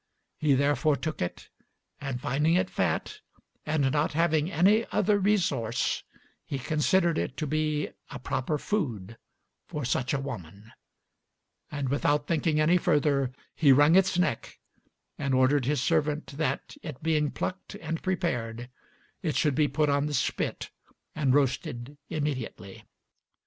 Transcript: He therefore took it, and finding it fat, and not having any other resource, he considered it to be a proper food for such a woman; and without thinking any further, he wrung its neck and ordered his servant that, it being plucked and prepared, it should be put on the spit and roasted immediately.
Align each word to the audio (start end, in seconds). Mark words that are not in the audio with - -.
He 0.39 0.55
therefore 0.55 0.95
took 0.95 1.21
it, 1.21 1.49
and 1.99 2.19
finding 2.19 2.55
it 2.55 2.71
fat, 2.71 3.19
and 3.67 3.91
not 3.91 4.13
having 4.13 4.51
any 4.51 4.83
other 4.91 5.19
resource, 5.19 6.01
he 6.43 6.57
considered 6.57 7.19
it 7.19 7.37
to 7.37 7.45
be 7.45 7.89
a 8.09 8.17
proper 8.17 8.57
food 8.57 9.15
for 9.67 9.85
such 9.85 10.11
a 10.11 10.19
woman; 10.19 10.71
and 11.69 11.89
without 11.89 12.25
thinking 12.25 12.59
any 12.59 12.79
further, 12.79 13.31
he 13.53 13.71
wrung 13.71 13.95
its 13.95 14.17
neck 14.17 14.57
and 15.19 15.35
ordered 15.35 15.65
his 15.65 15.83
servant 15.83 16.25
that, 16.35 16.75
it 16.81 17.03
being 17.03 17.29
plucked 17.29 17.75
and 17.75 18.01
prepared, 18.01 18.71
it 19.21 19.35
should 19.35 19.53
be 19.53 19.67
put 19.67 19.87
on 19.87 20.07
the 20.07 20.15
spit 20.15 20.71
and 21.13 21.35
roasted 21.35 21.95
immediately. 22.09 22.85